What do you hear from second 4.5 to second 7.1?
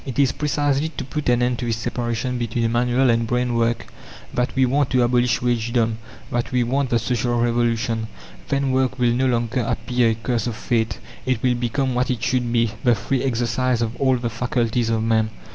we want to abolish wagedom, that we want the